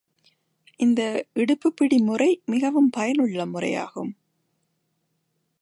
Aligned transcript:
இந்த 0.79 1.01
இடுப்புப் 1.33 1.75
பிடி 1.75 1.97
முறை 1.97 2.41
மிகவும் 2.45 2.89
பயனுள்ள 2.89 3.45
முறையாகும். 3.45 4.11